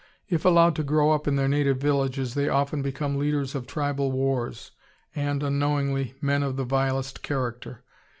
[0.27, 4.11] If allowed to grow up in their native villages they often become leaders of tribal
[4.11, 4.71] wars,
[5.13, 7.83] and, unknowingly, men of the vilest character.